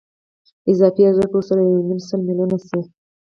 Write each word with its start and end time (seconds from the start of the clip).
اضافي 0.71 1.01
ارزښت 1.05 1.29
به 1.31 1.37
ورسره 1.39 1.59
یو 1.61 1.81
نیم 1.89 1.99
سل 2.07 2.19
میلیونه 2.27 2.57
شي 2.67 2.81